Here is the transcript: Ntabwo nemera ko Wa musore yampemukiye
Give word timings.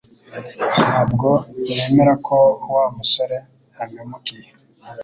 Ntabwo 0.87 1.27
nemera 1.75 2.13
ko 2.27 2.37
Wa 2.73 2.85
musore 2.95 3.37
yampemukiye 3.75 4.49